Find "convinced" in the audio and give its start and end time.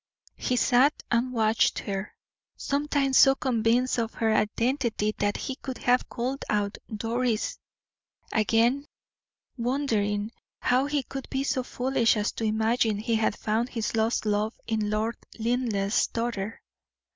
3.35-3.99